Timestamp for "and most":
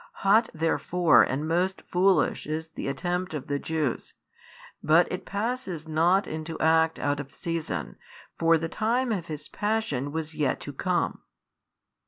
1.21-1.83